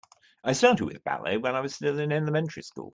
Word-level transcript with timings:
I 0.43 0.53
started 0.53 0.83
with 0.85 1.03
ballet 1.03 1.37
when 1.37 1.53
I 1.53 1.59
was 1.59 1.75
still 1.75 1.99
in 1.99 2.11
elementary 2.11 2.63
school. 2.63 2.89